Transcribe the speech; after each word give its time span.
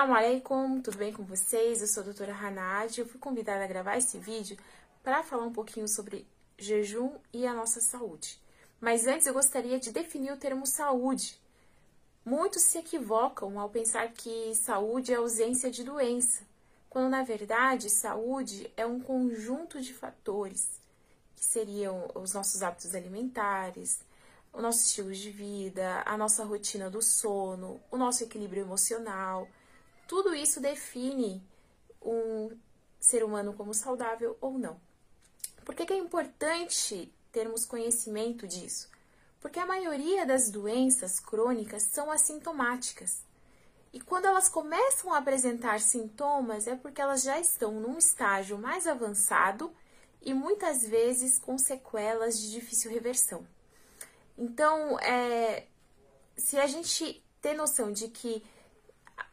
Salam 0.00 0.16
alaikum, 0.16 0.80
tudo 0.80 0.96
bem 0.96 1.12
com 1.12 1.22
vocês? 1.24 1.82
Eu 1.82 1.86
sou 1.86 2.00
a 2.00 2.04
doutora 2.04 2.32
Hanad. 2.32 2.98
Eu 2.98 3.06
fui 3.06 3.20
convidada 3.20 3.62
a 3.62 3.66
gravar 3.66 3.98
esse 3.98 4.18
vídeo 4.18 4.56
para 5.02 5.22
falar 5.22 5.44
um 5.44 5.52
pouquinho 5.52 5.86
sobre 5.86 6.26
jejum 6.56 7.12
e 7.34 7.46
a 7.46 7.52
nossa 7.52 7.82
saúde. 7.82 8.40
Mas 8.80 9.06
antes 9.06 9.26
eu 9.26 9.34
gostaria 9.34 9.78
de 9.78 9.92
definir 9.92 10.32
o 10.32 10.38
termo 10.38 10.66
saúde. 10.66 11.38
Muitos 12.24 12.62
se 12.62 12.78
equivocam 12.78 13.60
ao 13.60 13.68
pensar 13.68 14.10
que 14.10 14.54
saúde 14.54 15.12
é 15.12 15.16
ausência 15.16 15.70
de 15.70 15.84
doença, 15.84 16.44
quando 16.88 17.10
na 17.10 17.22
verdade 17.22 17.90
saúde 17.90 18.72
é 18.78 18.86
um 18.86 19.00
conjunto 19.00 19.82
de 19.82 19.92
fatores, 19.92 20.80
que 21.36 21.44
seriam 21.44 22.10
os 22.14 22.32
nossos 22.32 22.62
hábitos 22.62 22.94
alimentares, 22.94 24.00
o 24.50 24.62
nosso 24.62 24.82
estilo 24.82 25.12
de 25.12 25.30
vida, 25.30 26.02
a 26.06 26.16
nossa 26.16 26.42
rotina 26.42 26.88
do 26.88 27.02
sono, 27.02 27.78
o 27.90 27.98
nosso 27.98 28.24
equilíbrio 28.24 28.62
emocional. 28.62 29.46
Tudo 30.10 30.34
isso 30.34 30.58
define 30.58 31.40
um 32.02 32.50
ser 32.98 33.22
humano 33.22 33.52
como 33.52 33.72
saudável 33.72 34.36
ou 34.40 34.58
não. 34.58 34.80
Por 35.64 35.72
que, 35.72 35.86
que 35.86 35.92
é 35.92 35.96
importante 35.96 37.14
termos 37.30 37.64
conhecimento 37.64 38.44
disso? 38.44 38.90
Porque 39.40 39.60
a 39.60 39.64
maioria 39.64 40.26
das 40.26 40.50
doenças 40.50 41.20
crônicas 41.20 41.84
são 41.84 42.10
assintomáticas. 42.10 43.22
E 43.92 44.00
quando 44.00 44.24
elas 44.24 44.48
começam 44.48 45.12
a 45.12 45.18
apresentar 45.18 45.78
sintomas, 45.78 46.66
é 46.66 46.74
porque 46.74 47.00
elas 47.00 47.22
já 47.22 47.38
estão 47.38 47.74
num 47.74 47.96
estágio 47.96 48.58
mais 48.58 48.88
avançado 48.88 49.72
e 50.20 50.34
muitas 50.34 50.84
vezes 50.84 51.38
com 51.38 51.56
sequelas 51.56 52.36
de 52.36 52.50
difícil 52.50 52.90
reversão. 52.90 53.46
Então, 54.36 54.98
é, 54.98 55.68
se 56.36 56.58
a 56.58 56.66
gente 56.66 57.24
tem 57.40 57.54
noção 57.54 57.92
de 57.92 58.08
que 58.08 58.42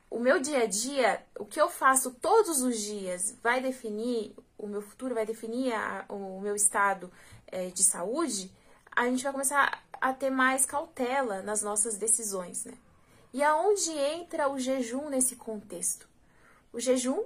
o 0.09 0.19
meu 0.19 0.39
dia 0.39 0.63
a 0.63 0.65
dia, 0.65 1.23
o 1.37 1.45
que 1.45 1.59
eu 1.59 1.69
faço 1.69 2.11
todos 2.11 2.61
os 2.61 2.79
dias, 2.79 3.35
vai 3.43 3.61
definir 3.61 4.35
o 4.57 4.67
meu 4.67 4.81
futuro, 4.81 5.15
vai 5.15 5.25
definir 5.25 5.73
a, 5.73 6.05
o 6.09 6.39
meu 6.41 6.55
estado 6.55 7.11
é, 7.47 7.67
de 7.67 7.83
saúde, 7.83 8.51
a 8.91 9.05
gente 9.05 9.23
vai 9.23 9.31
começar 9.31 9.83
a 9.99 10.13
ter 10.13 10.29
mais 10.29 10.65
cautela 10.65 11.41
nas 11.41 11.61
nossas 11.61 11.97
decisões, 11.97 12.65
né? 12.65 12.73
E 13.33 13.43
aonde 13.43 13.91
entra 13.91 14.49
o 14.49 14.57
jejum 14.57 15.09
nesse 15.09 15.35
contexto? 15.35 16.07
O 16.71 16.79
jejum, 16.79 17.23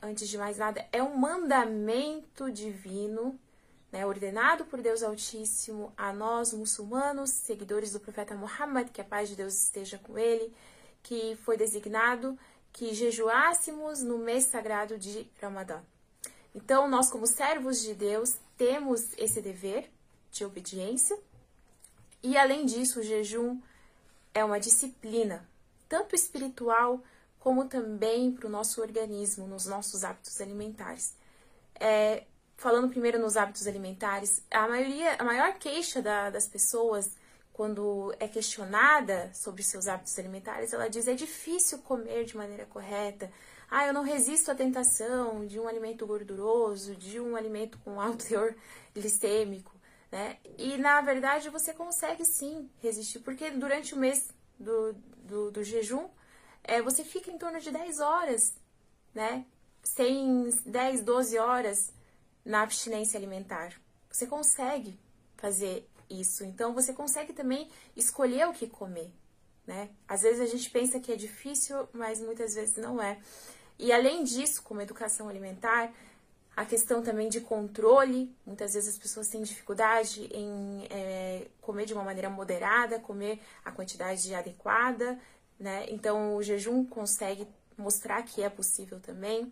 antes 0.00 0.28
de 0.28 0.38
mais 0.38 0.58
nada, 0.58 0.86
é 0.92 1.02
um 1.02 1.16
mandamento 1.16 2.50
divino 2.50 3.38
né, 3.90 4.06
ordenado 4.06 4.64
por 4.64 4.80
Deus 4.80 5.02
Altíssimo 5.02 5.92
a 5.96 6.12
nós, 6.12 6.52
muçulmanos, 6.52 7.30
seguidores 7.30 7.92
do 7.92 8.00
profeta 8.00 8.34
Muhammad, 8.34 8.88
que 8.90 9.00
a 9.00 9.04
paz 9.04 9.28
de 9.28 9.36
Deus 9.36 9.54
esteja 9.54 9.98
com 9.98 10.18
ele, 10.18 10.52
que 11.02 11.36
foi 11.44 11.56
designado 11.56 12.38
que 12.72 12.94
jejuássemos 12.94 14.02
no 14.02 14.18
mês 14.18 14.44
sagrado 14.44 14.98
de 14.98 15.28
Ramadã. 15.40 15.80
Então, 16.54 16.88
nós, 16.88 17.10
como 17.10 17.26
servos 17.26 17.80
de 17.82 17.94
Deus, 17.94 18.36
temos 18.56 19.12
esse 19.16 19.40
dever 19.40 19.90
de 20.30 20.44
obediência, 20.44 21.18
e 22.22 22.36
além 22.36 22.64
disso, 22.64 23.00
o 23.00 23.02
jejum 23.02 23.60
é 24.32 24.44
uma 24.44 24.60
disciplina, 24.60 25.46
tanto 25.88 26.14
espiritual 26.14 27.02
como 27.38 27.68
também 27.68 28.30
para 28.32 28.46
o 28.46 28.50
nosso 28.50 28.80
organismo, 28.80 29.48
nos 29.48 29.66
nossos 29.66 30.04
hábitos 30.04 30.40
alimentares. 30.40 31.14
É, 31.80 32.24
falando 32.56 32.88
primeiro 32.88 33.18
nos 33.18 33.36
hábitos 33.36 33.66
alimentares, 33.66 34.42
a 34.50 34.68
maioria, 34.68 35.16
a 35.18 35.24
maior 35.24 35.54
queixa 35.54 36.00
da, 36.00 36.30
das 36.30 36.46
pessoas 36.46 37.10
quando 37.52 38.14
é 38.18 38.26
questionada 38.26 39.30
sobre 39.34 39.62
seus 39.62 39.86
hábitos 39.86 40.18
alimentares, 40.18 40.72
ela 40.72 40.88
diz 40.88 41.06
é 41.06 41.14
difícil 41.14 41.78
comer 41.78 42.24
de 42.24 42.36
maneira 42.36 42.64
correta. 42.66 43.30
Ah, 43.70 43.86
eu 43.86 43.92
não 43.92 44.02
resisto 44.02 44.50
à 44.50 44.54
tentação 44.54 45.46
de 45.46 45.58
um 45.58 45.68
alimento 45.68 46.06
gorduroso, 46.06 46.94
de 46.96 47.20
um 47.20 47.36
alimento 47.36 47.78
com 47.78 48.00
alto 48.00 48.26
teor 48.26 48.54
glicêmico, 48.94 49.72
né? 50.10 50.38
E 50.58 50.76
na 50.76 51.00
verdade 51.00 51.50
você 51.50 51.72
consegue 51.72 52.24
sim 52.24 52.70
resistir, 52.80 53.20
porque 53.20 53.50
durante 53.50 53.94
o 53.94 53.98
mês 53.98 54.28
do, 54.58 54.92
do, 55.24 55.50
do 55.50 55.64
jejum, 55.64 56.08
é, 56.64 56.80
você 56.80 57.04
fica 57.04 57.30
em 57.30 57.38
torno 57.38 57.60
de 57.60 57.70
10 57.70 58.00
horas, 58.00 58.54
né? 59.14 59.44
Sem 59.82 60.50
10, 60.64 61.02
12 61.02 61.38
horas 61.38 61.92
na 62.44 62.62
abstinência 62.62 63.18
alimentar. 63.18 63.72
Você 64.10 64.26
consegue 64.26 64.98
fazer 65.36 65.88
isso. 66.20 66.44
Então 66.44 66.74
você 66.74 66.92
consegue 66.92 67.32
também 67.32 67.68
escolher 67.96 68.46
o 68.48 68.52
que 68.52 68.66
comer, 68.66 69.10
né? 69.66 69.90
Às 70.06 70.22
vezes 70.22 70.40
a 70.40 70.46
gente 70.46 70.70
pensa 70.70 71.00
que 71.00 71.12
é 71.12 71.16
difícil, 71.16 71.88
mas 71.92 72.20
muitas 72.20 72.54
vezes 72.54 72.76
não 72.76 73.00
é. 73.00 73.18
E 73.78 73.92
além 73.92 74.22
disso, 74.22 74.62
como 74.62 74.80
educação 74.80 75.28
alimentar, 75.28 75.92
a 76.56 76.64
questão 76.64 77.02
também 77.02 77.28
de 77.28 77.40
controle. 77.40 78.34
Muitas 78.44 78.74
vezes 78.74 78.90
as 78.90 78.98
pessoas 78.98 79.28
têm 79.28 79.42
dificuldade 79.42 80.28
em 80.32 80.86
é, 80.90 81.46
comer 81.60 81.86
de 81.86 81.94
uma 81.94 82.04
maneira 82.04 82.28
moderada, 82.28 82.98
comer 82.98 83.40
a 83.64 83.70
quantidade 83.70 84.34
adequada, 84.34 85.18
né? 85.58 85.86
Então 85.88 86.36
o 86.36 86.42
jejum 86.42 86.84
consegue 86.84 87.46
mostrar 87.76 88.22
que 88.22 88.42
é 88.42 88.50
possível 88.50 89.00
também. 89.00 89.50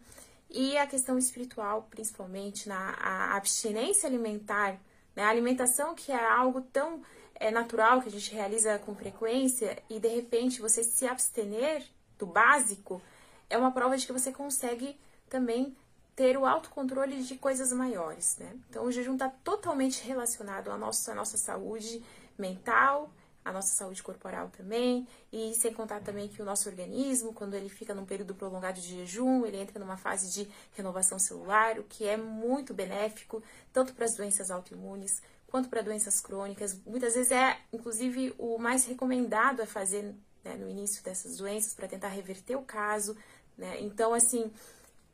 E 0.51 0.77
a 0.77 0.87
questão 0.87 1.17
espiritual, 1.17 1.87
principalmente 1.91 2.69
na 2.69 3.35
abstinência 3.37 4.09
alimentar, 4.09 4.79
né? 5.15 5.23
a 5.23 5.29
alimentação 5.29 5.95
que 5.95 6.13
é 6.13 6.29
algo 6.29 6.61
tão 6.61 7.03
é, 7.35 7.51
natural 7.51 8.03
que 8.03 8.09
a 8.09 8.13
gente 8.13 8.35
realiza 8.35 8.79
com 8.81 8.95
frequência 8.95 9.83
e 9.89 9.99
de 9.99 10.09
repente 10.09 10.61
você 10.61 10.85
se 10.85 11.07
abstener 11.07 11.85
do 12.19 12.27
básico, 12.27 13.01
é 13.49 13.57
uma 13.57 13.73
prova 13.73 13.97
de 13.97 14.07
que 14.07 14.13
você 14.13 14.31
consegue 14.31 14.97
também 15.29 15.75
ter 16.15 16.37
o 16.37 16.45
autocontrole 16.45 17.23
de 17.23 17.37
coisas 17.37 17.73
maiores, 17.73 18.37
né? 18.39 18.55
Então 18.69 18.85
o 18.85 18.93
jejum 18.93 19.15
está 19.15 19.31
totalmente 19.43 20.07
relacionado 20.07 20.71
à 20.71 20.77
nossa, 20.77 21.13
à 21.13 21.15
nossa 21.15 21.39
saúde 21.39 22.05
mental, 22.37 23.11
a 23.45 23.53
nossa 23.53 23.75
saúde 23.75 24.03
corporal 24.03 24.49
também, 24.51 25.09
e 25.33 25.55
sem 25.55 25.73
contar 25.73 26.01
também 26.01 26.29
que 26.29 26.43
o 26.43 26.45
nosso 26.45 26.69
organismo, 26.69 27.33
quando 27.33 27.55
ele 27.55 27.69
fica 27.69 27.95
num 27.95 28.05
período 28.05 28.35
prolongado 28.35 28.81
de 28.81 28.89
jejum, 28.89 29.47
ele 29.47 29.57
entra 29.57 29.79
numa 29.79 29.97
fase 29.97 30.33
de 30.33 30.49
renovação 30.73 31.19
celular, 31.19 31.79
o 31.79 31.85
que 31.85 32.07
é 32.07 32.17
muito 32.17 32.75
benéfico, 32.75 33.43
tanto 33.73 33.95
para 33.95 34.05
as 34.05 34.15
doenças 34.15 34.51
autoimunes 34.51 35.23
quanto 35.47 35.69
para 35.69 35.83
doenças 35.83 36.21
crônicas. 36.21 36.79
Muitas 36.87 37.15
vezes 37.15 37.33
é, 37.33 37.59
inclusive, 37.73 38.35
o 38.39 38.59
mais 38.59 38.85
recomendado 38.85 39.61
a 39.61 39.67
fazer 39.67 40.15
né, 40.45 40.55
no 40.55 40.69
início 40.69 41.03
dessas 41.03 41.37
doenças 41.37 41.75
para 41.75 41.89
tentar 41.89 42.09
reverter 42.09 42.57
o 42.57 42.63
caso. 42.63 43.17
Né? 43.59 43.81
Então, 43.81 44.15
assim, 44.15 44.51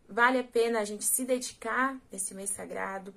vale 0.09 0.39
a 0.39 0.45
pena 0.45 0.81
a 0.81 0.85
gente 0.85 1.05
se 1.05 1.25
dedicar 1.25 1.99
nesse 2.13 2.35
mês 2.35 2.51
sagrado, 2.51 3.15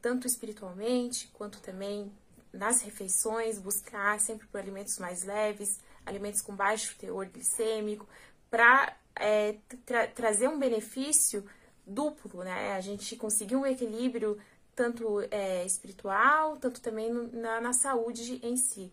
tanto 0.00 0.26
espiritualmente 0.26 1.28
quanto 1.34 1.60
também 1.60 2.12
nas 2.52 2.82
refeições, 2.82 3.58
buscar 3.58 4.20
sempre 4.20 4.46
por 4.46 4.60
alimentos 4.60 4.98
mais 4.98 5.24
leves, 5.24 5.80
alimentos 6.04 6.40
com 6.40 6.54
baixo 6.54 6.96
teor 6.98 7.26
glicêmico, 7.26 8.06
para 8.50 8.94
é, 9.16 9.56
tra 9.86 10.06
trazer 10.06 10.48
um 10.48 10.58
benefício 10.58 11.44
duplo, 11.86 12.42
né? 12.44 12.74
A 12.74 12.80
gente 12.80 13.16
conseguir 13.16 13.56
um 13.56 13.66
equilíbrio 13.66 14.38
tanto 14.74 15.20
é, 15.30 15.64
espiritual, 15.64 16.56
tanto 16.56 16.80
também 16.80 17.12
na, 17.12 17.60
na, 17.60 17.72
saúde 17.72 18.40
em 18.42 18.56
si. 18.56 18.90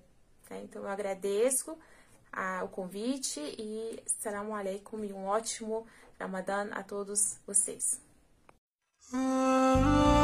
Né? 0.50 0.62
Então, 0.64 0.84
eu 0.84 0.90
agradeço 0.90 1.78
a, 2.32 2.64
o 2.64 2.70
convite 2.70 3.40
e 3.40 4.02
salam 4.06 4.54
aleikum 4.54 5.04
e 5.04 5.14
um 5.14 5.26
ótimo 5.26 5.88
Ramadan 6.20 6.70
a 6.72 6.84
todos 6.84 7.38
vocês. 7.46 8.02
Ah. 9.14 10.19